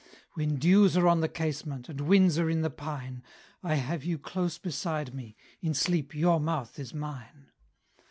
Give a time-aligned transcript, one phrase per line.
[0.33, 3.21] When dews are on the casement, And winds are in the pine,
[3.61, 7.51] I have you close beside me In sleep your mouth is mine.